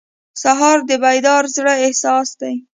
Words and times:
سهار 0.41 0.77
د 0.89 0.91
بیدار 1.03 1.43
زړه 1.55 1.73
احساس 1.85 2.29
دی. 2.41 2.55